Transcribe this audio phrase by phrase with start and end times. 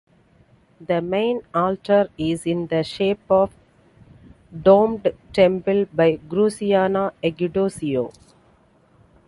[0.83, 3.53] The main altar is in the shape of
[4.63, 8.11] domed temple, by Cruciano Egiduzio.